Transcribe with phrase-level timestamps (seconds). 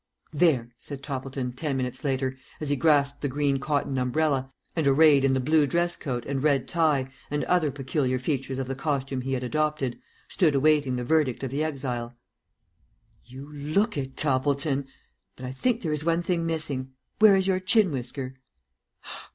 [0.33, 5.23] "There!" said Toppleton, ten minutes later, as he grasped the green cotton umbrella, and arrayed
[5.23, 9.21] in the blue dress coat and red tie and other peculiar features of the costume
[9.21, 12.17] he had adopted, stood awaiting the verdict of the exile.
[13.25, 14.87] "You look it, Toppleton;
[15.35, 16.93] but I think there is one thing missing.
[17.19, 18.37] Where is your chin whisker?"